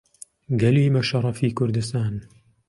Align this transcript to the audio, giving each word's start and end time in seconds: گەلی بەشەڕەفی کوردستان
گەلی 0.61 0.93
بەشەڕەفی 0.95 1.55
کوردستان 1.57 2.13